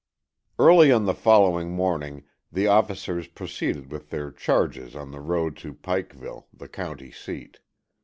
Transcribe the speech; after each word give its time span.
Early 0.57 0.91
on 0.91 1.05
the 1.05 1.13
following 1.13 1.73
morning 1.75 2.23
the 2.51 2.65
officers 2.65 3.27
proceeded 3.27 3.91
with 3.91 4.09
their 4.09 4.31
charges 4.31 4.95
on 4.95 5.11
the 5.11 5.21
road 5.21 5.55
to 5.57 5.75
Pikeville, 5.75 6.47
the 6.51 6.67
county 6.67 7.11
seat. 7.11 7.59